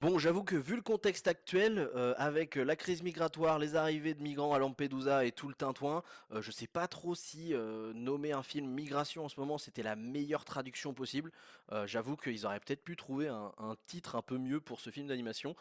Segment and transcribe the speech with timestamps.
[0.00, 4.14] Bon, j'avoue que vu le contexte actuel, euh, avec euh, la crise migratoire, les arrivées
[4.14, 7.92] de migrants à Lampedusa et tout le tintouin, euh, je sais pas trop si euh,
[7.92, 11.30] nommer un film Migration en ce moment c'était la meilleure traduction possible.
[11.84, 15.54] J'avoue qu'ils auraient peut-être pu trouver un titre un peu mieux pour ce film d'animation.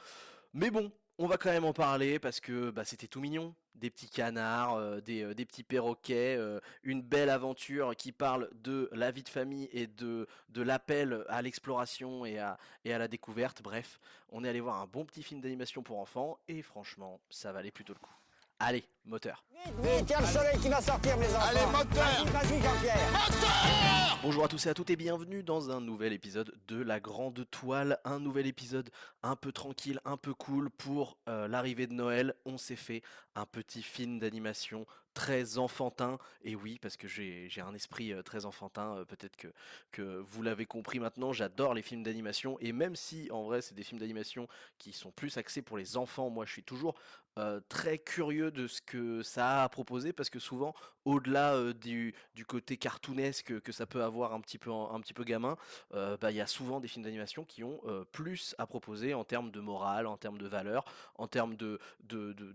[0.54, 3.54] Mais bon, on va quand même en parler parce que bah, c'était tout mignon.
[3.76, 8.50] Des petits canards, euh, des, euh, des petits perroquets, euh, une belle aventure qui parle
[8.54, 12.98] de la vie de famille et de, de l'appel à l'exploration et à, et à
[12.98, 13.62] la découverte.
[13.62, 14.00] Bref,
[14.30, 17.72] on est allé voir un bon petit film d'animation pour enfants et franchement, ça valait
[17.72, 18.16] plutôt le coup.
[18.60, 19.44] Allez, moteur.
[19.52, 21.48] Vite, vite, il y a le soleil qui va sortir, mes enfants.
[21.50, 24.20] Allez, moteur Vas-y, vas-y, Jean-Pierre.
[24.22, 27.46] Bonjour à tous et à toutes et bienvenue dans un nouvel épisode de La Grande
[27.52, 28.90] Toile, un nouvel épisode
[29.24, 32.36] un peu tranquille, un peu cool pour euh, l'arrivée de Noël.
[32.46, 33.02] On s'est fait
[33.36, 38.22] un petit film d'animation très enfantin, et oui, parce que j'ai j'ai un esprit euh,
[38.22, 39.48] très enfantin, euh, peut-être que,
[39.92, 43.74] que vous l'avez compris maintenant, j'adore les films d'animation, et même si en vrai c'est
[43.74, 46.96] des films d'animation qui sont plus axés pour les enfants, moi je suis toujours
[47.38, 50.74] euh, très curieux de ce que ça a à proposer, parce que souvent,
[51.10, 52.14] au-delà euh, du,
[52.48, 55.58] côté cartoonesque que ça peut avoir un petit peu, un petit peu gamin,
[55.94, 59.14] euh, bah, il y a souvent des films d'animation qui ont euh, plus à proposer
[59.14, 60.86] en termes de morale, en termes de valeur,
[61.16, 61.80] en termes de,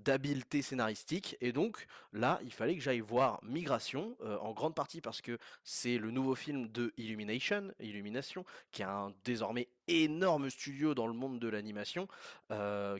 [0.04, 1.36] d'habileté scénaristique.
[1.40, 5.98] Et donc là, il fallait que j'aille voir Migration, en grande partie parce que c'est
[5.98, 11.38] le nouveau film de Illumination, Illumination, qui a un désormais énorme studio dans le monde
[11.38, 12.08] de l'animation,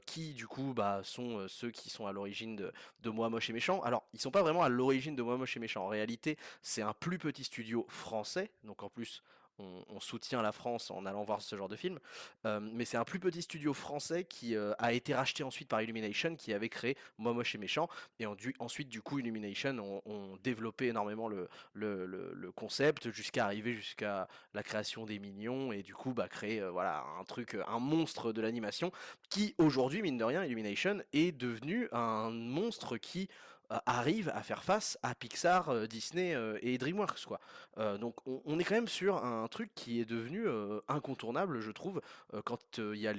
[0.06, 3.52] qui du coup bah, sont ceux qui sont à l'origine de, de Moi Moche et
[3.52, 3.80] Méchant.
[3.82, 5.84] Alors, ils sont pas vraiment à l'origine de Moi Et Méchant.
[5.84, 9.22] En réalité, c'est un plus petit studio français, donc en plus,
[9.58, 11.98] on, soutient la France en allant voir ce genre de film.
[12.44, 15.80] Euh, mais c'est un plus petit studio français qui euh, a été racheté ensuite par
[15.80, 17.88] Illumination, qui avait créé Moi Moche et Méchant.
[18.18, 18.26] Et
[18.58, 21.48] ensuite, du coup, Illumination ont, développé énormément le,
[22.54, 27.04] concept jusqu'à arriver jusqu'à la création des Minions et du coup, bah, créer euh, voilà,
[27.18, 28.92] un truc, un monstre de l'animation
[29.30, 33.28] qui aujourd'hui, mine de rien, Illumination est devenu un monstre qui
[33.72, 37.40] euh, arrive à faire face à Pixar, euh, Disney euh, et DreamWorks quoi.
[37.98, 40.46] Donc on, est quand même sur un truc qui est devenu
[40.86, 42.00] incontournable, je trouve,
[42.44, 43.14] quand il y a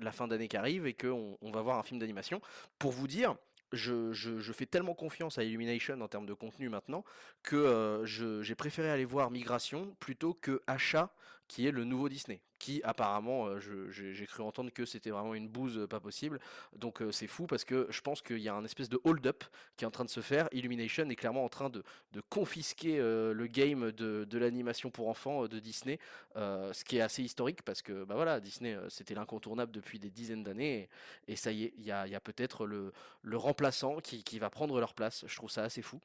[0.00, 2.40] la fin d'année qui arrive et qu'on on va voir un film d'animation.
[2.78, 3.34] Pour vous dire,
[3.72, 7.04] je, fais tellement confiance à Illumination en termes de contenu maintenant
[7.42, 11.10] que j'ai préféré aller voir Migration plutôt que Achat,
[11.48, 12.40] qui est le nouveau Disney.
[12.58, 13.58] Qui apparemment, euh,
[13.90, 16.38] j'ai cru entendre que c'était vraiment une bouse euh, pas possible.
[16.76, 19.44] Donc euh, c'est fou parce que je pense qu'il y a un espèce de hold-up
[19.76, 20.48] qui est en train de se faire.
[20.52, 21.82] Illumination est clairement en train de,
[22.28, 25.98] confisquer le game de, l'animation pour enfants de Disney,
[26.34, 30.42] ce qui est assez historique parce que bah voilà, Disney c'était l'incontournable depuis des dizaines
[30.42, 30.88] d'années
[31.28, 32.92] et, ça y est, il y a, peut-être le,
[33.36, 35.24] remplaçant qui va prendre leur place.
[35.26, 36.00] Je trouve ça assez fou.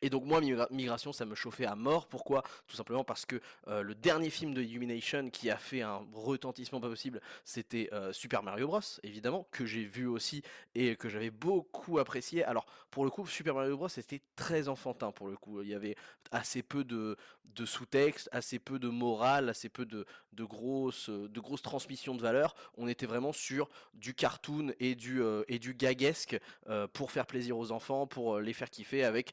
[0.00, 2.06] Et donc moi, Migra- Migration, ça me chauffait à mort.
[2.06, 2.42] Pourquoi?
[2.66, 6.80] Tout simplement parce que euh, le dernier film de Illumination qui a fait un retentissement
[6.80, 10.42] pas possible, c'était euh, Super Mario Bros, évidemment, que j'ai vu aussi
[10.74, 12.44] et que j'avais beaucoup apprécié.
[12.44, 15.62] Alors, pour le coup, Super Mario Bros, c'était très enfantin, pour le coup.
[15.62, 15.96] Il y avait
[16.30, 21.40] assez peu de, de sous-texte, assez peu de morale, assez peu de, de, grosses, de
[21.40, 22.54] grosses transmissions de valeur.
[22.76, 26.38] On était vraiment sur du cartoon et du, euh, et du gaguesque
[26.68, 29.32] euh, pour faire plaisir aux enfants, pour les faire kiffer avec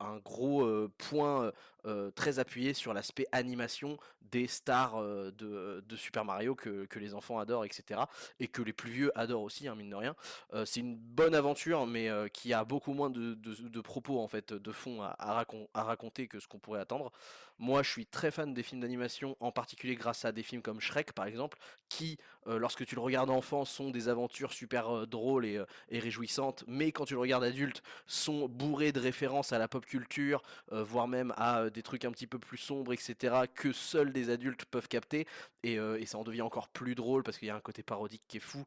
[0.00, 1.52] un gros euh, point euh,
[1.86, 7.38] euh, très appuyé sur l'aspect animation des stars euh, de, Super Mario que, les enfants
[7.38, 8.00] adorent, etc.
[8.40, 10.16] Et que les plus vieux adorent aussi, hein, mine de rien.
[10.52, 14.52] Euh, c'est une bonne aventure, mais euh, qui a beaucoup moins de, propos, en fait,
[14.52, 17.12] de fond à, à racon- à raconter que ce qu'on pourrait attendre.
[17.58, 20.80] Moi, je suis très fan des films d'animation, en particulier grâce à des films comme
[20.80, 21.56] Shrek, par exemple,
[21.88, 25.64] qui, euh, lorsque tu le regardes enfant, sont des aventures super euh, drôles et, euh,
[25.88, 29.84] et réjouissantes, mais quand tu le regardes adulte, sont bourrés de références à la pop
[29.86, 33.72] culture, euh, voire même à euh, des trucs un petit peu plus sombres, etc., que
[33.72, 35.26] seuls des adultes peuvent capter,
[35.62, 37.82] et, euh, et ça en devient encore plus drôle parce qu'il y a un côté
[37.82, 38.64] parodique qui est fou.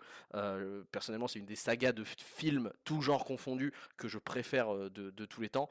[0.91, 5.41] Personnellement, c'est une des sagas de films, tout genre confondus, que je préfère de, tous
[5.41, 5.69] les temps.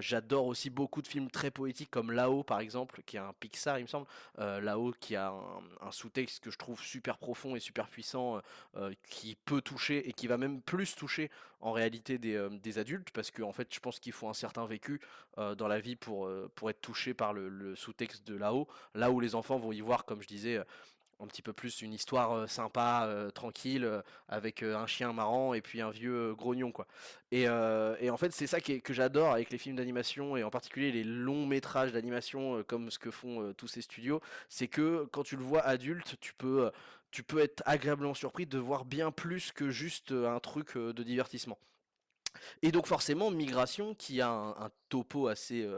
[0.00, 3.78] J'adore aussi beaucoup de films très poétiques comme Là-haut, par exemple, qui est un Pixar,
[3.78, 4.06] il me semble.
[4.38, 5.32] Là-haut, qui a
[5.80, 8.40] un, sous-texte que je trouve super profond et super puissant,
[9.08, 11.30] qui peut toucher et qui va même plus toucher
[11.64, 14.34] en réalité des, euh, des adultes, parce que en fait, je pense qu'il faut un
[14.34, 15.00] certain vécu
[15.38, 19.18] euh, dans la vie pour, euh, être touché par le, sous-texte de là-haut, là où
[19.18, 20.60] les enfants vont y voir, comme je disais,
[21.20, 25.54] un petit peu plus une histoire euh, sympa, euh, tranquille, euh, avec un chien marrant
[25.54, 26.86] et puis un vieux grognon, quoi.
[27.32, 30.44] Et, et en fait, c'est ça qui est- que j'adore avec les films d'animation et
[30.44, 35.08] en particulier les longs métrages d'animation, comme ce que font tous ces studios, c'est que
[35.12, 36.70] quand tu le vois adulte, tu peux,
[37.10, 41.58] tu peux être agréablement surpris de voir bien plus que juste un truc de divertissement.
[42.62, 45.68] Et donc forcément, Migration, qui a un, topo assez,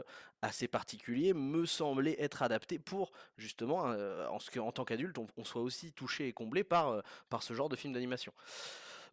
[0.41, 5.61] assez particulier, me semblait être adapté pour justement, euh, en, tant qu'adulte, on, on soit
[5.61, 8.33] aussi touché et comblé par, euh, par ce genre de film d'animation.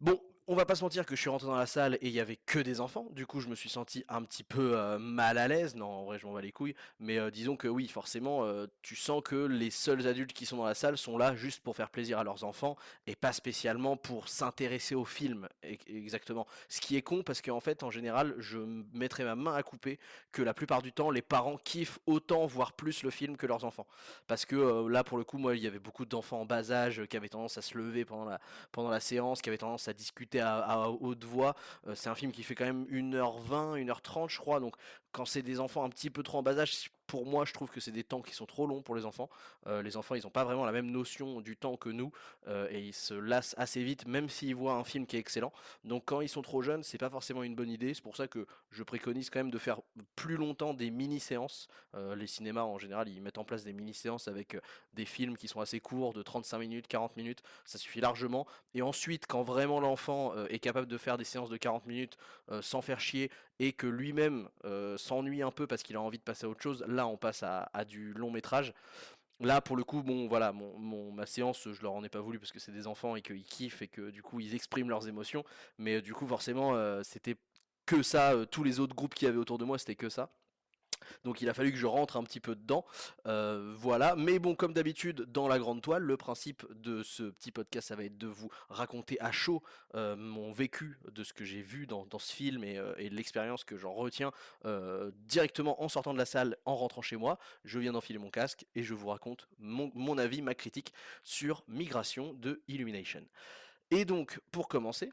[0.01, 2.13] Bon, on va pas se mentir que je suis rentré dans la salle et il
[2.13, 3.07] y avait que des enfants.
[3.13, 5.75] Du coup, je me suis senti un petit peu euh, mal à l'aise.
[5.75, 6.75] Non, en vrai, je m'en bats les couilles.
[7.01, 10.59] Mais euh, disons que oui, forcément, euh, tu sens que les seuls adultes qui sont
[10.59, 12.77] dans la salle sont là juste pour faire plaisir à leurs enfants
[13.07, 15.49] et pas spécialement pour s'intéresser au film.
[15.63, 16.47] Exactement.
[16.69, 18.59] Ce qui est con parce qu'en fait, en général, je
[18.93, 19.99] mettrais ma main à couper
[20.31, 23.65] que la plupart du temps, les parents kiffent autant, voire plus le film que leurs
[23.65, 23.87] enfants.
[24.27, 27.07] Parce que là, pour le coup, moi, il y avait beaucoup d'enfants en bas âge
[27.07, 30.89] qui avaient tendance à se lever pendant la séance, qui avait tendance à discuter à,
[30.89, 31.55] haute voix.
[31.87, 34.75] Euh, c'est un film qui fait quand même 1h20, 1h30 je crois, donc
[35.15, 37.71] quand c'est des enfants un petit peu trop en bas âge, pour moi je trouve
[37.71, 39.31] que c'est des temps qui sont trop longs pour les enfants.
[39.69, 42.11] Euh, les enfants ils n'ont pas vraiment la même notion du temps que nous
[42.49, 45.53] euh, et ils se lassent assez vite même s'ils voient un film qui est excellent.
[45.85, 48.27] Donc quand ils sont trop jeunes c'est pas forcément une bonne idée, c'est pour ça
[48.27, 49.81] que je préconise quand même de faire
[50.17, 51.69] plus longtemps des mini-séances.
[51.95, 54.57] Euh, les cinémas en général ils mettent en place des mini-séances avec
[54.95, 58.49] des films qui sont assez courts de 35 minutes, 40 minutes, ça suffit largement.
[58.75, 62.17] Et ensuite, quand vraiment l'enfant est capable de faire des séances de 40 minutes
[62.61, 66.23] sans faire chier et que lui-même euh, s'ennuie un peu parce qu'il a envie de
[66.23, 68.73] passer à autre chose, là on passe à, du long métrage.
[69.41, 72.21] Là, pour le coup, bon, voilà, mon, mon- ma séance, je leur en ai pas
[72.21, 74.91] voulu parce que c'est des enfants et qu'ils kiffent et que du coup ils expriment
[74.91, 75.45] leurs émotions.
[75.79, 77.37] Mais euh, du coup, forcément, euh, c'était
[77.87, 78.35] que ça.
[78.51, 80.31] tous les autres groupes qu'il y avait autour de moi, c'était que ça.
[81.25, 82.85] Donc il a fallu que je rentre un petit peu dedans.
[83.27, 84.17] Euh, voilà.
[84.17, 87.97] Mais bon, comme d'habitude, dans la grande toile, le principe de ce petit podcast, ça
[87.97, 89.63] va être de vous raconter à chaud
[89.95, 93.77] euh, mon vécu de ce que j'ai vu dans, ce film et, euh, l'expérience que
[93.77, 94.33] j'en retiens
[95.27, 97.39] directement en sortant de la salle, en rentrant chez moi.
[97.65, 100.93] Je viens d'enfiler mon casque et je vous raconte mon avis, ma critique
[101.23, 103.25] sur Migration de Illumination.
[103.91, 105.13] Et donc, pour commencer,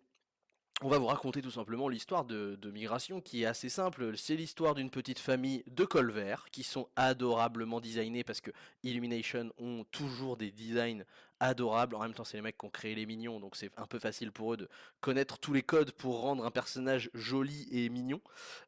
[0.84, 4.18] on va vous raconter tout simplement l'histoire de, Migration qui est assez simple.
[4.18, 8.52] C'est l'histoire d'une petite famille de colverts qui sont adorablement designés parce que
[8.84, 11.04] Illumination ont toujours des designs
[11.40, 11.96] adorables.
[11.96, 14.00] En même temps, c'est les mecs qui ont créé les mignons, donc c'est un peu
[14.00, 14.70] facile pour eux de
[15.02, 18.22] connaître tous les codes pour rendre un personnage joli et mignon.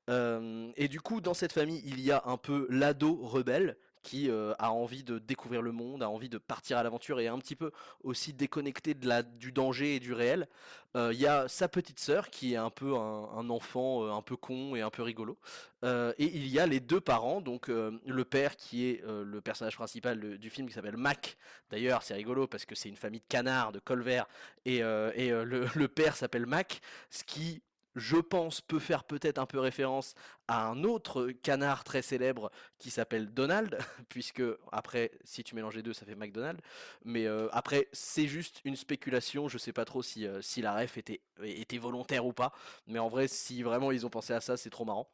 [0.10, 4.29] Euh, et du coup, dans cette famille, il y a un peu l'ado rebelle qui
[4.29, 7.39] euh, a envie de découvrir le monde, a envie de partir à l'aventure et un
[7.39, 7.71] petit peu
[8.03, 10.47] aussi déconnecté de la, du danger et du réel.
[10.95, 14.21] Euh, Il y a sa petite sœur qui est un peu un, enfant euh, un
[14.21, 15.38] peu con et un peu rigolo.
[15.83, 19.23] Euh, et il y a les deux parents, donc euh, le père qui est euh,
[19.25, 21.38] le personnage principal du film qui s'appelle Mac.
[21.71, 24.27] D'ailleurs, c'est rigolo parce que c'est une famille de canards, de colverts,
[24.65, 27.61] et, euh, et euh, le père s'appelle Mac, ce qui
[27.95, 30.16] je pense peut faire peut-être un peu référence
[30.48, 33.78] à un autre canard très célèbre qui s'appelle Donald,
[34.10, 36.60] puisque après, si tu mélanges les deux, ça fait McDonald.
[37.06, 39.48] Mais euh, après, c'est juste une spéculation.
[39.48, 42.51] Je sais pas trop si, euh, si la ref était, était volontaire ou pas.
[42.88, 45.10] Mais en vrai, si vraiment ils ont pensé à ça, c'est trop marrant.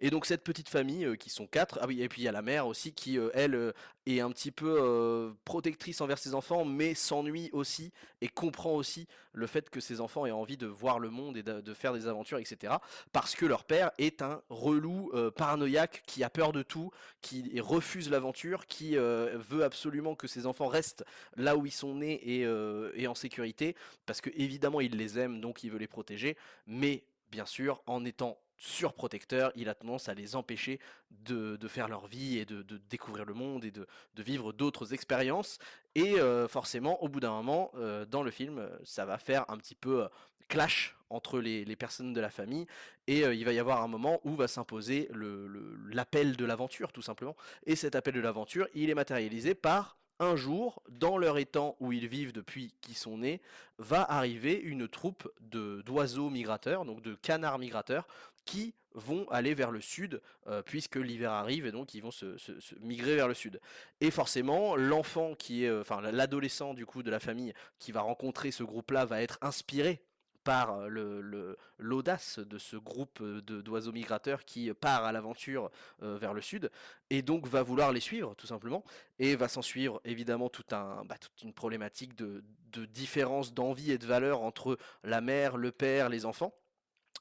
[0.00, 2.28] Et donc cette petite famille euh, qui sont quatre, ah oui, et puis il y
[2.28, 3.72] a la mère aussi qui, euh, elle, euh,
[4.06, 7.92] est un petit peu protectrice envers ses enfants, mais s'ennuie aussi
[8.22, 11.42] et comprend aussi le fait que ses enfants aient envie de voir le monde et
[11.42, 12.72] de, faire des aventures, etc.
[13.12, 16.90] Parce que leur père est un relou paranoïaque qui a peur de tout,
[17.20, 21.04] qui refuse l'aventure, qui veut absolument que ses enfants restent
[21.36, 22.46] là où ils sont nés et,
[22.94, 23.76] et en sécurité,
[24.06, 28.06] parce que évidemment il les aime, donc il veut les protéger, mais bien sûr en
[28.06, 32.62] étant surprotecteur, il a tendance à les empêcher de, de faire leur vie et de,
[32.62, 35.58] de découvrir le monde et de, de vivre d'autres expériences.
[35.94, 39.56] Et euh, forcément, au bout d'un moment, euh, dans le film, ça va faire un
[39.56, 40.08] petit peu euh,
[40.48, 42.66] clash entre les, les personnes de la famille.
[43.06, 46.92] Et il va y avoir un moment où va s'imposer le- le- l'appel de l'aventure,
[46.92, 47.36] tout simplement.
[47.64, 51.92] Et cet appel de l'aventure, il est matérialisé par un jour, dans leur étang où
[51.92, 53.40] ils vivent depuis qu'ils sont nés,
[53.78, 58.06] va arriver une troupe d'oiseaux migrateurs, donc de canards migrateurs,
[58.44, 62.36] qui vont aller vers le sud, euh, puisque l'hiver arrive et donc ils vont se,
[62.38, 63.60] se- se migrer vers le sud.
[64.00, 68.00] Et forcément, l'enfant qui est, euh, enfin l'adolescent du coup de la famille qui va
[68.00, 70.00] rencontrer ce groupe-là va être inspiré
[70.48, 75.70] par euh, l'audace de ce groupe euh, d'oiseaux migrateurs qui part à l'aventure
[76.02, 76.70] euh, vers le sud
[77.10, 78.82] et donc va vouloir les suivre tout simplement
[79.18, 82.42] et va s'en suivre évidemment bah, toute une problématique de
[82.86, 86.54] différence d'envie et de valeur entre la mère, le père, les enfants.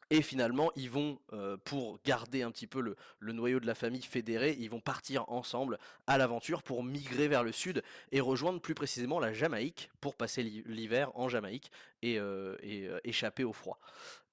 [0.10, 4.02] Et finalement, ils vont, euh, pour garder un petit peu le, noyau de la famille
[4.02, 7.84] fédéré, ils vont partir ensemble à l'aventure pour migrer vers le sud
[8.14, 11.72] et rejoindre plus précisément la Jamaïque pour passer l'hi- l'hiver en Jamaïque
[12.02, 13.80] et, euh, euh, échapper au froid.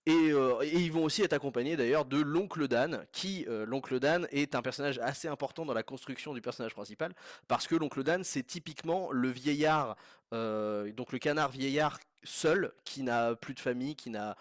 [0.07, 0.33] Et,
[0.75, 4.99] ils vont aussi être accompagnés d'ailleurs de l'oncle Dan, qui, l'oncle Dan, est un personnage
[4.99, 7.15] assez important dans la construction du personnage principal,
[7.49, 9.97] parce que l'oncle Dan, c'est typiquement le vieillard,
[10.31, 14.37] donc le canard vieillard seul, qui n'a plus de famille, qui n'a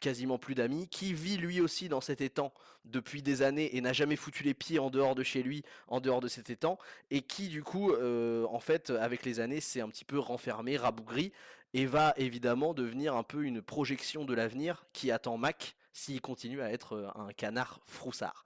[0.00, 2.52] quasiment plus d'amis, qui vit lui aussi dans cet étang
[2.84, 6.00] depuis des années et n'a jamais foutu les pieds en dehors de chez lui, en
[6.00, 6.78] dehors de cet étang,
[7.10, 10.76] et qui du coup, euh, en fait, avec les années, s'est un petit peu renfermé,
[10.76, 11.32] rabougri,
[11.74, 16.62] et va évidemment devenir un peu une projection de l'avenir qui attend Mac s'il continue
[16.62, 18.44] à être euh, un canard froussard.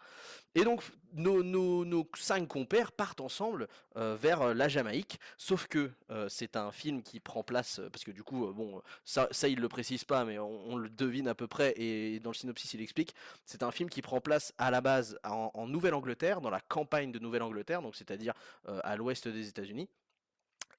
[0.55, 0.83] Et donc
[1.13, 5.91] nos, cinq compères partent ensemble euh, vers euh, la Jamaïque, sauf que
[6.29, 9.69] c'est un film qui prend place, parce que du coup, bon, ça, ça il le
[9.69, 13.15] précise pas, mais on, le devine à peu près, et dans le synopsis il explique,
[13.45, 17.19] c'est un film qui prend place à la base en, Nouvelle-Angleterre, dans la campagne de
[17.19, 18.35] Nouvelle-Angleterre, donc c'est-à-dire
[18.67, 19.89] à l'ouest des États-Unis.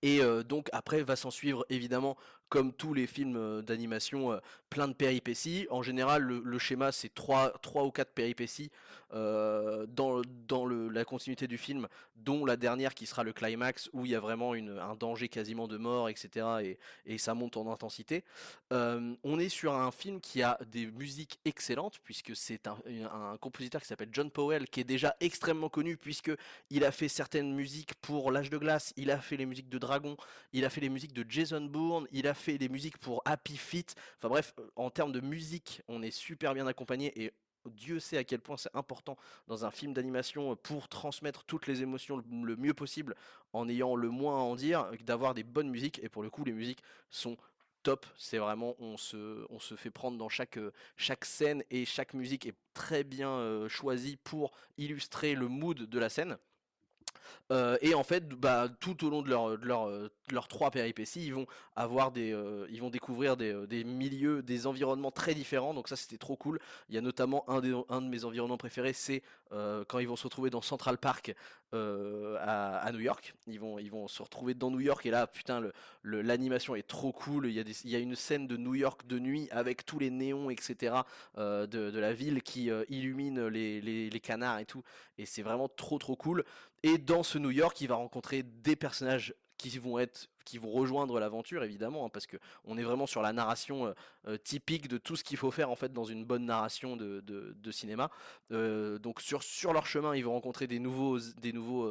[0.01, 2.17] Et donc après va s'en suivre évidemment
[2.49, 5.67] comme tous les films d'animation, plein de péripéties.
[5.69, 8.71] En général, le, schéma c'est 3, 3 ou 4 péripéties
[9.11, 11.87] dans, dans le, la continuité du film,
[12.17, 15.29] dont la dernière qui sera le climax, où il y a vraiment une, un danger
[15.29, 16.47] quasiment de mort, etc.
[16.61, 18.23] Et, et ça monte en intensité.
[18.71, 22.77] on est sur un film qui a des musiques excellentes, puisque c'est un,
[23.11, 26.31] un, compositeur qui s'appelle John Powell, qui est déjà extrêmement connu, puisque
[26.69, 29.77] il a fait certaines musiques pour L'âge de glace, il a fait les musiques de
[29.77, 30.17] Dragon,
[30.51, 33.57] il a fait les musiques de Jason Bourne, il a fait des musiques pour Happy
[33.57, 33.95] Feet.
[34.17, 37.33] Enfin bref, euh, en termes de musique, on est super bien accompagné et
[37.65, 41.65] Dieu sait à quel point c'est important dans un film d'animation euh, pour transmettre toutes
[41.65, 43.15] les émotions le mieux possible
[43.53, 45.99] en ayant le moins à en dire, d'avoir des bonnes musiques.
[46.03, 47.37] Et pour le coup, les musiques sont
[47.81, 48.05] top.
[48.17, 50.27] C'est vraiment, on se, fait prendre dans
[50.57, 55.99] euh, chaque scène et chaque musique est très bien choisie pour illustrer le mood de
[55.99, 56.37] la scène.
[57.51, 60.71] Euh, et en fait, bah, tout au long de leur, de leur, euh, leurs trois
[60.71, 65.73] péripéties, ils vont avoir euh, ils vont découvrir des, milieux, des environnements très différents.
[65.73, 66.59] Donc ça, c'était trop cool.
[66.89, 70.49] Il y a notamment un de mes environnements préférés, c'est quand ils vont se retrouver
[70.49, 71.33] dans Central Park
[72.39, 73.33] à, à, New York.
[73.47, 75.61] Ils vont, ils se retrouver dans New York et là, putain,
[76.03, 77.47] l'animation est trop cool.
[77.47, 77.53] Il
[77.85, 80.95] y, a une scène de New York de nuit avec tous les néons, etc.
[81.37, 84.83] de, de la ville qui illumine les, les, les canards et tout.
[85.17, 86.43] Et c'est vraiment trop trop cool.
[86.83, 90.71] Et dans ce New York, il va rencontrer des personnages qui vont être qui vont
[90.71, 93.93] rejoindre l'aventure évidemment hein, parce que on est vraiment sur la narration euh,
[94.27, 97.71] euh, typique de tout ce qu'il faut faire en fait dans une bonne narration de,
[97.71, 98.09] cinéma.
[98.51, 101.89] Euh, donc sur sur leur chemin ils vont rencontrer des nouveaux des nouveaux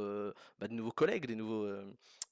[0.58, 1.66] bah, de nouveaux collègues des nouveaux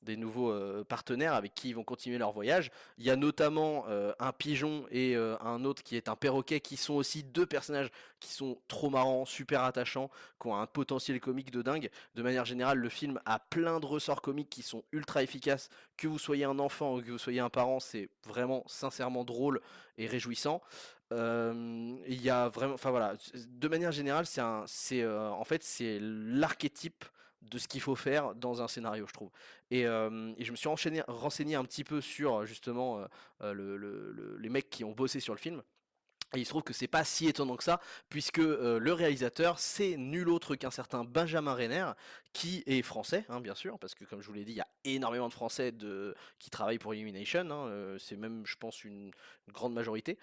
[0.02, 2.70] des nouveaux partenaires avec qui ils vont continuer leur voyage.
[2.98, 6.94] Il y a notamment un pigeon et un autre qui est un perroquet qui sont
[6.94, 7.90] aussi deux personnages
[8.22, 10.10] qui sont trop marrants super attachants
[10.40, 13.86] qui ont un potentiel comique de dingue de manière générale le film a plein de
[13.86, 17.40] ressorts comiques qui sont ultra efficaces que vous soyez un enfant ou que vous soyez
[17.40, 19.60] un parent, c'est vraiment sincèrement drôle
[19.98, 20.62] et réjouissant.
[21.12, 25.44] Euh, il y a vraiment, enfin voilà, de manière générale, c'est un, c'est euh, en
[25.44, 27.04] fait c'est l'archétype
[27.42, 29.30] de ce qu'il faut faire dans un scénario, je trouve.
[29.70, 33.04] Et, euh, je me suis renseigné un petit peu sur justement
[33.42, 35.62] le, le, les mecs qui ont bossé sur le film.
[36.34, 39.58] Et il se trouve que c'est pas si étonnant que ça, puisque euh, le réalisateur,
[39.58, 41.92] c'est nul autre qu'un certain Benjamin Renner,
[42.32, 44.60] qui est français, hein, bien sûr, parce que comme je vous l'ai dit, il y
[44.60, 45.74] a énormément de Français
[46.38, 49.10] qui travaillent pour Illumination, hein, euh, c'est même, je pense, une
[49.52, 50.18] grande majorité.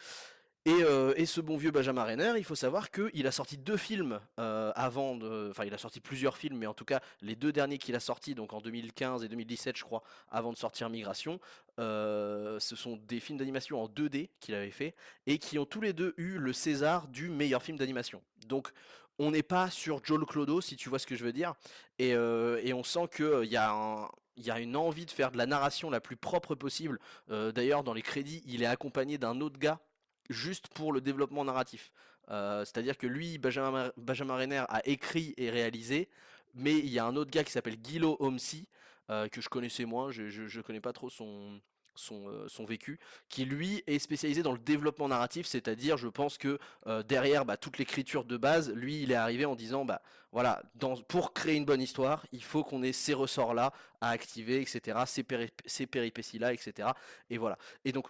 [0.67, 4.19] Euh, et, ce bon vieux Benjamin Renner, il faut savoir qu'il a sorti deux films
[4.39, 5.17] euh, avant.
[5.49, 7.99] Enfin, il a sorti plusieurs films, mais en tout cas, les deux derniers qu'il a
[7.99, 11.39] sortis, donc en 2015 et 2017, je crois, avant de sortir Migration,
[11.79, 14.95] euh, ce sont des films d'animation en 2D qu'il avait fait
[15.27, 18.21] et qui ont tous les deux eu le César du meilleur film d'animation.
[18.47, 18.69] Donc,
[19.17, 21.53] on n'est pas sur Joel Clodo, si tu vois ce que je veux dire,
[21.99, 26.15] et, on sent qu'il y a une envie de faire de la narration la plus
[26.15, 26.99] propre possible.
[27.27, 29.81] D'ailleurs, dans les crédits, il est accompagné d'un autre gars
[30.29, 31.91] juste pour le développement narratif.
[32.31, 36.09] Euh, c'est-à-dire que lui, Benjamin, Benjamin Renner, a écrit et réalisé,
[36.53, 38.67] mais il y a un autre gars qui s'appelle Guilo Homsi,
[39.09, 41.59] euh, que je connaissais moins, je, je, connais pas trop son,
[41.95, 46.37] son, euh, son, vécu, qui lui est spécialisé dans le développement narratif, c'est-à-dire je pense
[46.37, 46.59] que
[47.07, 50.95] derrière bah, toute l'écriture de base, lui il est arrivé en disant bah voilà, dans,
[50.95, 55.25] pour créer une bonne histoire, il faut qu'on ait ces ressorts-là à activer, etc., ces,
[55.65, 56.89] ces péripéties-là, etc.
[57.31, 57.57] Et voilà.
[57.83, 58.09] Et donc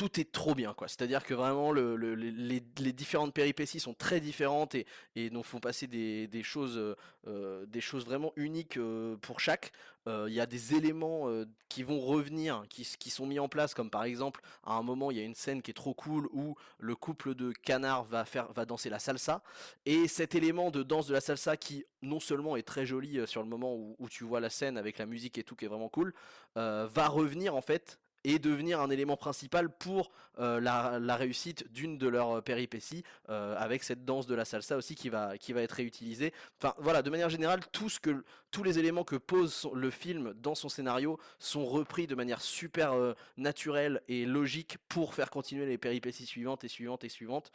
[0.00, 0.88] tout est trop bien quoi.
[0.88, 5.86] C'est-à-dire que vraiment le, les, différentes péripéties sont très différentes et, et nous font passer
[5.86, 6.96] des, choses, euh,
[7.26, 9.72] euh, des choses vraiment uniques euh, pour chaque.
[10.06, 11.28] Il y a des éléments
[11.68, 15.18] qui vont revenir, qui, sont mis en place, comme par exemple à un moment il
[15.18, 18.50] y a une scène qui est trop cool où le couple de canards va faire
[18.52, 19.40] va danser la salsa
[19.86, 23.40] et cet élément de danse de la salsa qui non seulement est très joli sur
[23.40, 25.90] le moment où, tu vois la scène avec la musique et tout qui est vraiment
[25.90, 26.12] cool,
[26.56, 32.08] va revenir en fait et devenir un élément principal pour euh, la, réussite d'une de
[32.08, 35.60] leurs euh, péripéties, euh, avec cette danse de la salsa aussi qui va, qui va
[35.60, 36.32] être réutilisée.
[36.58, 37.60] Enfin voilà, de manière générale,
[38.02, 42.40] que, tous les éléments que pose le film dans son scénario sont repris de manière
[42.40, 42.94] super
[43.36, 47.52] naturelle et logique pour faire continuer les péripéties suivantes et suivantes et suivantes.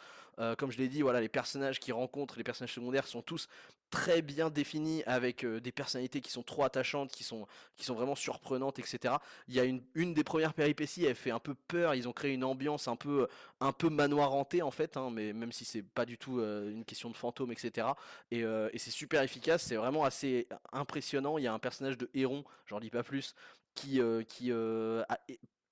[0.58, 3.48] Comme je l'ai dit, voilà, les personnages qui rencontrent, les personnages secondaires sont tous
[3.90, 7.48] très bien définis avec des personnalités qui sont trop attachantes, qui sont,
[7.90, 9.16] vraiment surprenantes, etc.
[9.48, 12.34] Il y a une, des premières péripéties, elle fait un peu peur, ils ont créé
[12.34, 13.28] une ambiance un peu,
[13.62, 17.16] un manoir en fait, hein, mais même si c'est pas du tout une question de
[17.16, 17.88] fantôme, etc.
[18.32, 18.44] Et,
[18.78, 21.38] c'est super efficace, c'est vraiment assez impressionnant.
[21.38, 23.36] Il y a un personnage de Héron, j'en dis pas plus,
[23.76, 24.52] qui, qui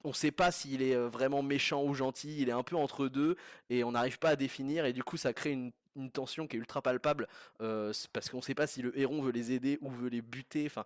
[0.04, 3.38] on sait pas s'il est vraiment méchant ou gentil, il est un peu entre deux
[3.70, 5.52] et on n'arrive pas à définir et du coup ça crée
[5.96, 7.28] une tension qui est ultra palpable
[7.62, 10.66] euh, parce qu'on sait pas si le héron veut les aider ou veut les buter.
[10.66, 10.86] Enfin,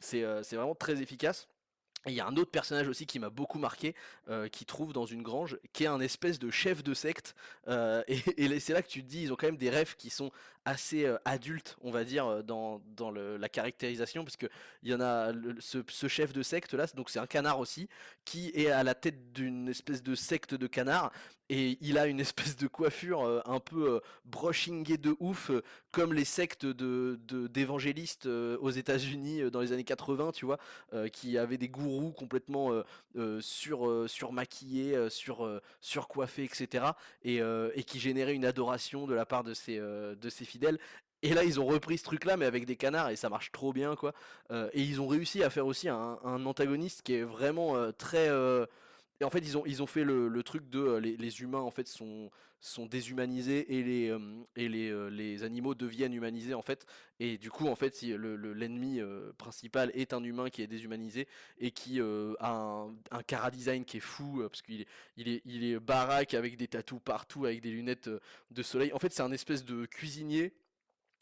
[0.00, 1.48] c'est euh, vraiment très efficace.
[2.06, 3.94] Il y a un autre personnage aussi qui m'a beaucoup marqué,
[4.28, 7.36] euh, qui trouve dans une grange, qui est un espèce de chef de secte.
[8.08, 10.32] et, c'est là que tu te dis, ils ont quand même des rêves qui sont
[10.64, 14.46] assez adultes, on va dire, dans, dans la caractérisation, parce que
[14.82, 17.88] il y en a ce, chef de secte là, donc c'est un canard aussi,
[18.24, 21.12] qui est à la tête d'une espèce de secte de canards,
[21.52, 25.62] et il a une espèce de coiffure euh, un peu euh, brushingée de ouf, euh,
[25.90, 30.58] comme les sectes de d'évangélistes aux États-Unis dans les années 80, tu vois,
[31.12, 32.70] qui avaient des gourous complètement
[33.40, 36.86] sur surmaquillés, sur surcoiffés, etc.
[37.24, 37.40] Et,
[37.74, 40.46] et qui généraient une adoration de la part de ses de ses
[41.24, 43.72] Et là, ils ont repris ce truc-là, mais avec des canards, et ça marche trop
[43.72, 44.12] bien, quoi.
[44.50, 48.28] et ils ont réussi à faire aussi un, antagoniste qui est vraiment très
[49.22, 52.28] et en fait, ils ont, fait le, truc de euh, les, humains en fait sont,
[52.62, 54.18] sont déshumanisés et les, euh,
[54.56, 56.86] et les, euh, les, animaux deviennent humanisés en fait.
[57.20, 59.00] Et du coup, en fait, si l'ennemi
[59.36, 61.28] principal est un humain qui est déshumanisé
[61.58, 62.04] et qui a
[62.40, 66.34] un, un cara design qui est fou parce qu'il est, il est, il est baraque
[66.34, 68.10] avec des tatous partout, avec des lunettes
[68.50, 68.92] de soleil.
[68.92, 70.52] En fait, c'est un espèce de cuisinier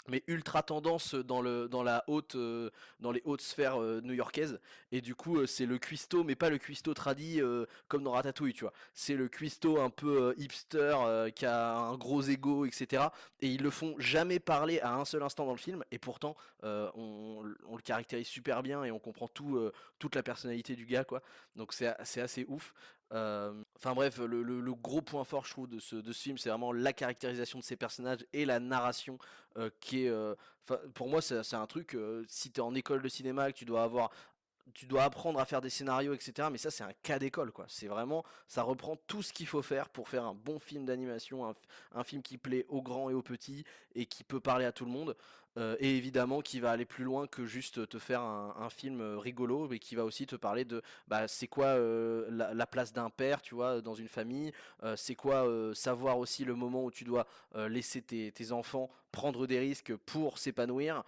[0.09, 4.61] mais ultra tendance dans le dans la haute euh, dans les hautes sphères euh, new-yorkaises.
[4.92, 7.40] Et du coup euh, c'est le cuistot mais pas le cuistot tradi
[7.88, 8.73] comme dans Ratatouille tu vois.
[8.95, 10.97] C'est le cuistot un peu hipster
[11.35, 13.04] qui a un gros ego etc
[13.40, 15.85] et ils le font jamais parler à un seul instant dans le film.
[15.90, 20.75] Et pourtant on, on, le caractérise super bien et on comprend tout toute la personnalité
[20.75, 21.23] du gars quoi.
[21.57, 22.75] Donc c'est c'est assez ouf
[23.10, 27.58] Enfin bref, le, gros point fort je trouve de ce, film, c'est vraiment la caractérisation
[27.58, 29.18] de ces personnages et la narration
[29.80, 30.12] qui est...
[30.94, 31.96] pour moi c'est un truc,
[32.28, 34.10] si tu es en école de cinéma, que tu dois avoir
[34.75, 36.49] tu dois apprendre à faire des scénarios, etc.
[36.50, 37.66] Mais ça, c'est un cas d'école, quoi.
[37.68, 41.54] C'est vraiment, ça reprend tout ce qu'il faut faire pour faire un bon film d'animation,
[41.94, 44.84] un, film qui plaît aux grands et aux petits et qui peut parler à tout
[44.84, 45.16] le monde.
[45.56, 49.19] Euh, et évidemment qui va aller plus loin que juste te faire un, film euh,
[49.19, 53.10] rigolo, mais qui va aussi te parler de bah, c'est quoi euh, la, place d'un
[53.10, 54.52] père, tu vois, dans une famille,
[54.97, 57.26] c'est quoi savoir aussi le moment où tu dois
[57.69, 61.02] laisser tes, enfants prendre des risques pour s'épanouir,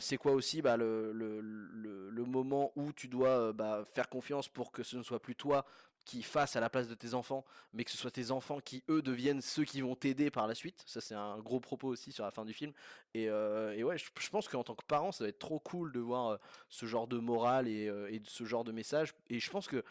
[0.00, 4.82] c'est quoi aussi bah, le, le, moment où tu dois bah, faire confiance pour que
[4.82, 5.66] ce ne soit plus toi
[6.06, 8.84] qui fasse à la place de tes enfants, mais que ce soit tes enfants qui,
[8.88, 10.82] eux, deviennent ceux qui vont t'aider par la suite.
[10.86, 12.72] Ça, c'est un gros propos aussi sur la fin du film.
[13.12, 15.98] Et, euh, ouais, je, pense qu'en tant que parent, ça va être trop cool de
[15.98, 16.36] voir euh,
[16.70, 19.14] ce genre de morale et, euh, et, ce genre de message.
[19.28, 19.84] Et je pense que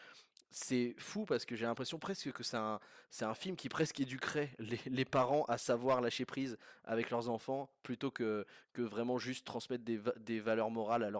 [0.52, 2.80] c'est fou parce que j'ai l'impression presque que c'est un,
[3.10, 4.52] c'est un film qui presque éduquerait
[4.88, 9.84] les, parents à savoir lâcher prise avec leurs enfants plutôt que, que vraiment juste transmettre
[9.84, 11.12] des, des valeurs morales à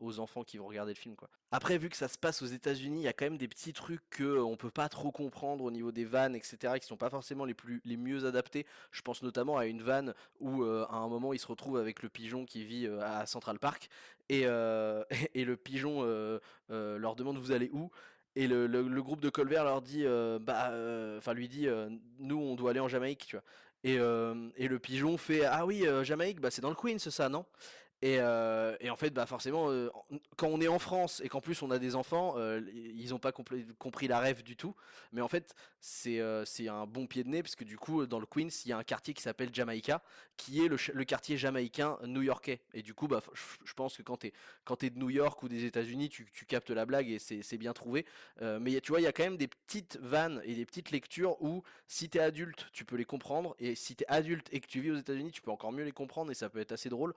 [0.00, 1.16] aux enfants qui vont regarder le film.
[1.16, 1.28] Quoi.
[1.50, 3.72] Après, vu que ça se passe aux États-Unis, il y a quand même des petits
[3.72, 7.10] trucs qu'on ne peut pas trop comprendre au niveau des vannes, etc., qui sont pas
[7.10, 8.66] forcément les, plus, les mieux adaptés.
[8.90, 12.08] Je pense notamment à une vanne où à un moment il se retrouve avec le
[12.08, 13.88] pigeon qui vit à Central Park
[14.28, 14.42] et,
[15.34, 16.02] et le pigeon
[16.68, 17.90] leur demande vous allez où?
[18.36, 22.38] Et le, groupe de Colbert leur dit, euh, bah, euh, enfin lui dit, euh, nous
[22.38, 23.44] on doit aller en Jamaïque, tu vois.
[23.86, 23.96] Et,
[24.56, 27.44] et le pigeon fait, ah oui, Jamaïque, bah c'est dans le Queens, ça, non?
[28.04, 29.88] Et, euh, et, en fait, bah forcément, euh,
[30.36, 33.18] quand on est en France et qu'en plus on a des enfants, euh, ils n'ont
[33.18, 34.76] pas compris la rêve du tout.
[35.12, 36.20] Mais en fait, c'est
[36.68, 38.76] un bon pied de nez parce que du coup, dans le Queens, il y a
[38.76, 40.02] un quartier qui s'appelle Jamaica,
[40.36, 42.60] qui est le, quartier jamaïcain new-yorkais.
[42.74, 43.22] Et du coup, bah,
[43.64, 46.68] je pense que quand tu es de New York ou des États-Unis, tu, tu, captes
[46.68, 48.04] la blague et c'est bien trouvé.
[48.42, 51.40] mais tu vois, il y a quand même des petites vannes et des petites lectures
[51.40, 53.56] où si tu es adulte, tu peux les comprendre.
[53.58, 55.84] Et si tu es adulte et que tu vis aux États-Unis, tu peux encore mieux
[55.84, 57.14] les comprendre et ça peut être assez drôle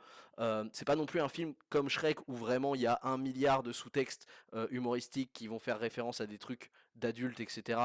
[0.77, 3.63] C'est pas non plus un film comme Shrek où vraiment il y a un milliard
[3.63, 7.79] de sous-textes euh, humoristiques qui vont faire référence à des trucs d'adultes, etc.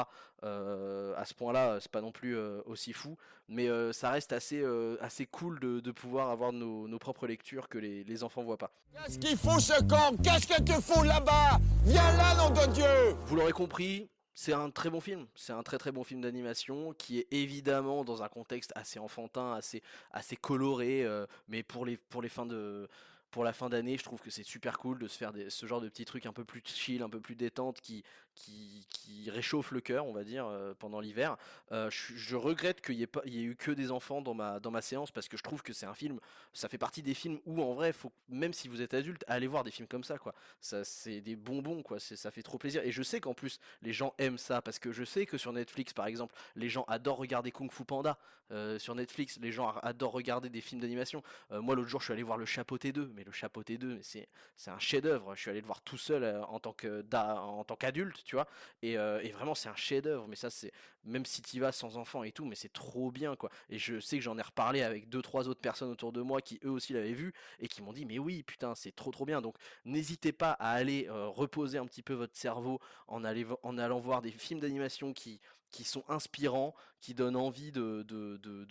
[0.44, 3.16] Euh, à ce point-là, c'est pas non plus euh, aussi fou,
[3.48, 7.26] mais euh, ça reste assez, euh, assez cool de, de pouvoir avoir nos, nos propres
[7.26, 8.70] lectures que les, les enfants voient pas.
[8.92, 11.60] Qu'est-ce qu'il faut ce camp Qu'est-ce que tu fous là-bas?
[11.84, 15.26] Viens là, nom de Dieu Vous l'aurez compris, c'est un très bon film.
[15.34, 19.52] C'est un très très bon film d'animation qui est évidemment dans un contexte assez enfantin,
[19.54, 22.88] assez, assez coloré, euh, mais pour les, pour de.
[23.30, 25.80] Pour la fin d'année, je trouve que c'est super cool de se faire ce genre
[25.80, 28.86] de petits trucs un peu plus chill, un peu plus détente, qui, qui,
[29.30, 31.36] réchauffe le cœur, on va dire, euh, pendant l'hiver.
[31.70, 34.34] Euh, je, regrette qu'il n'y ait, pas- il y ait eu que des enfants dans
[34.34, 36.18] ma, dans ma séance parce que je trouve que c'est un film,
[36.52, 39.46] ça fait partie des films où en vrai, faut, même si vous êtes adulte, allez
[39.46, 40.34] voir des films comme ça, quoi.
[40.60, 42.00] Ça, c'est des bonbons, quoi.
[42.00, 42.82] Ça fait trop plaisir.
[42.84, 45.52] Et je sais qu'en plus, les gens aiment ça parce que je sais que sur
[45.52, 48.18] Netflix, par exemple, les gens adorent regarder Kung Fu Panda.
[48.50, 51.22] Euh, sur Netflix, les gens adorent regarder des films d'animation.
[51.50, 54.02] Moi, l'autre jour, je suis allé voir Le Chapeauté 2, mais Le Chapeauté 2, mais
[54.02, 55.34] c'est, c'est un chef-d'œuvre.
[55.34, 58.46] Je suis allé le voir tout seul en tant que en tant qu'adulte, tu vois?
[58.82, 58.96] Et,
[59.32, 60.26] vraiment, c'est un chef-d'œuvre.
[60.28, 60.72] Mais ça, c'est
[61.04, 63.50] même si tu vas sans enfant et tout, mais c'est trop bien, quoi.
[63.68, 66.40] Et je sais que j'en ai reparlé avec deux, trois autres personnes autour de moi
[66.40, 69.24] qui eux aussi l'avaient vu et qui m'ont dit, mais oui, putain, c'est trop, trop
[69.24, 69.40] bien.
[69.40, 74.30] Donc, n'hésitez pas à aller reposer un petit peu votre cerveau en allant voir des
[74.30, 75.40] films d'animation qui,
[75.72, 78.06] qui sont inspirants, qui donnent envie de,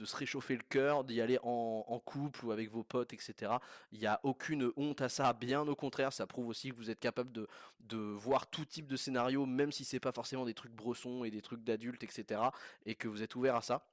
[0.05, 3.53] se réchauffer le cœur, d'y aller en, en couple ou avec vos potes, etc.
[3.91, 6.89] Il n'y a aucune honte à ça, bien au contraire, ça prouve aussi que vous
[6.89, 7.47] êtes capable de,
[7.81, 11.31] de voir tout type de scénario, même si c'est pas forcément des trucs brossons et
[11.31, 12.41] des trucs d'adultes, etc.
[12.85, 13.85] Et que vous êtes ouvert à ça.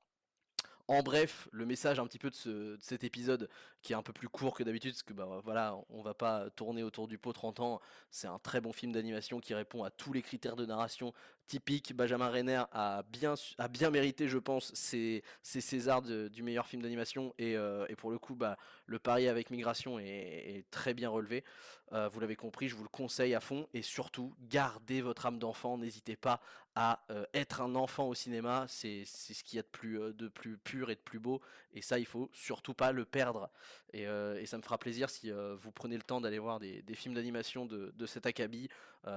[0.90, 3.50] En bref, le message un petit peu de, ce, de cet épisode
[3.82, 6.48] qui est un peu plus court que d'habitude, parce que bah voilà, on va pas
[6.56, 7.80] tourner autour du pot 30 ans.
[8.10, 11.12] C'est un très bon film d'animation qui répond à tous les critères de narration
[11.46, 11.94] typiques.
[11.94, 17.34] Benjamin Renner a bien, mérité, je pense, ses, ses Césars du meilleur film d'animation.
[17.38, 21.44] Et, euh, pour le coup, bah, le pari avec Migration est, est très bien relevé.
[21.92, 23.68] Euh, vous l'avez compris, je vous le conseille à fond.
[23.74, 25.78] Et surtout, gardez votre âme d'enfant.
[25.78, 26.40] N'hésitez pas
[26.80, 28.64] à euh, être un enfant au cinéma.
[28.68, 31.42] C'est ce qu'il y a de plus, euh, de plus pur et de plus beau.
[31.74, 33.50] Et ça, il faut surtout pas le perdre.
[33.92, 36.94] Et, euh, ça me fera plaisir si vous prenez le temps d'aller voir des, des
[36.94, 38.68] films d'animation de, de cet acabit,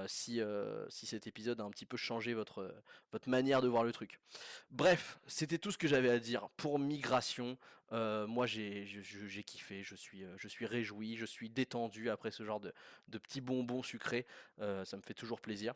[0.06, 0.40] si,
[0.88, 2.74] si cet épisode a un petit peu changé votre,
[3.12, 4.18] votre manière de voir le truc.
[4.70, 7.56] Bref, c'était tout ce que j'avais à dire pour Migration.
[7.92, 12.74] Moi, j'ai kiffé, je suis, je suis réjoui, je suis détendu après ce genre de,
[13.08, 14.26] de petits bonbons sucrés.
[14.58, 15.74] Ça me fait toujours plaisir.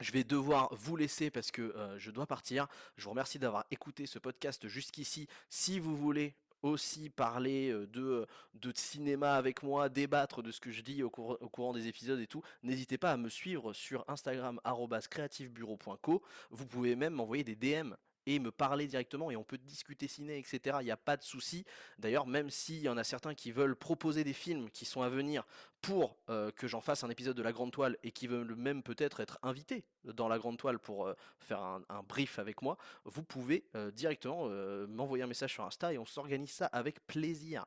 [0.00, 2.66] Je vais devoir vous laisser parce que euh, je dois partir.
[2.96, 5.26] Je vous remercie d'avoir écouté ce podcast jusqu'ici.
[5.48, 10.70] Si vous voulez aussi parler euh, de, de cinéma avec moi, débattre de ce que
[10.70, 13.72] je dis au, cour- au courant des épisodes et tout, n'hésitez pas à me suivre
[13.72, 16.22] sur Instagram arobase creativebureau.co.
[16.50, 17.94] Vous pouvez même m'envoyer des DM
[18.26, 20.78] et me parler directement et on peut discuter ciné, etc.
[20.80, 21.64] Il n'y a pas de souci.
[21.98, 25.08] D'ailleurs, même s'il y en a certains qui veulent proposer des films qui sont à
[25.08, 25.44] venir
[25.80, 28.82] pour euh, que j'en fasse un épisode de la Grande Toile et qui veulent même
[28.82, 33.22] peut-être être invités dans la Grande Toile pour euh, faire un, brief avec moi, vous
[33.22, 34.48] pouvez euh, directement
[34.88, 37.64] m'envoyer un message sur Insta et on s'organise ça avec plaisir.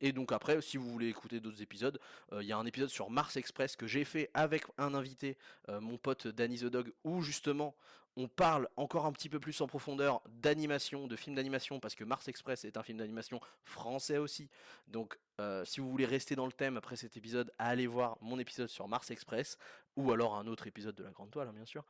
[0.00, 2.00] Et donc après, si vous voulez écouter d'autres épisodes,
[2.32, 5.36] il y a un épisode sur Mars Express que j'ai fait avec un invité,
[5.68, 7.74] mon pote Danny the Dog, où justement
[8.16, 12.04] on parle encore un petit peu plus en profondeur d'animation, de films d'animation, parce que
[12.04, 14.48] Mars Express est un film d'animation français aussi.
[14.88, 18.38] Donc euh, si vous voulez rester dans le thème après cet épisode, allez voir mon
[18.38, 19.58] épisode sur Mars Express,
[19.96, 21.84] ou alors un autre épisode de la Grande Toile, hein, bien sûr.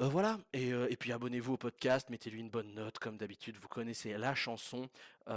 [0.00, 3.56] Euh, voilà, et, euh, et puis abonnez-vous au podcast, mettez-lui une bonne note, comme d'habitude,
[3.60, 4.88] vous connaissez la chanson.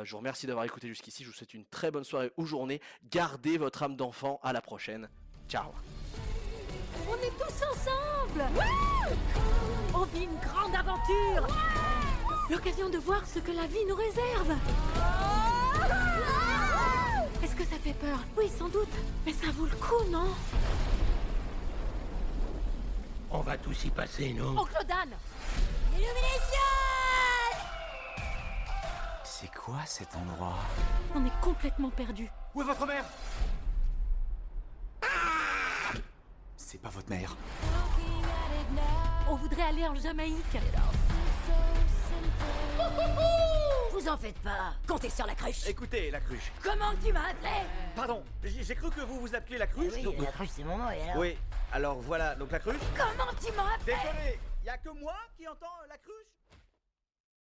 [0.04, 2.82] Je vous remercie d'avoir écouté jusqu'ici, je vous souhaite une très bonne soirée ou journée.
[3.12, 5.10] Gardez votre âme d'enfant, à la prochaine.
[5.48, 5.72] Ciao
[7.08, 8.44] On est tous ensemble
[10.00, 11.48] On vit une grande aventure.
[12.52, 14.56] L'occasion de voir ce que la vie nous réserve.
[17.42, 18.20] Est-ce que ça fait peur?
[18.38, 18.94] Oui, sans doute.
[19.26, 20.28] Mais ça vaut le coup, non?
[23.32, 24.60] On va tous y passer, non?
[24.60, 25.10] Oncle Dan
[29.24, 30.58] C'est quoi cet endroit?
[31.16, 32.30] On est complètement perdu.
[32.54, 33.06] Où est votre mère?
[36.56, 37.36] C'est pas votre mère.
[39.30, 40.58] On voudrait aller en Jamaïque.
[43.92, 44.74] Vous en faites pas.
[44.88, 45.66] Comptez sur la cruche.
[45.68, 46.52] Écoutez, la cruche.
[46.64, 47.50] Comment tu m'as appelé?
[47.96, 49.94] Pardon, j'ai cru que vous vous appeliez la cruche.
[49.96, 51.18] Oui, donc- la cruche c'est mon nom et alors?
[51.18, 51.38] Oui,
[51.74, 52.76] alors voilà, donc la cruche.
[52.96, 53.96] Comment tu m'as appelé?
[53.96, 56.37] Désolé, y a que moi qui entends la cruche?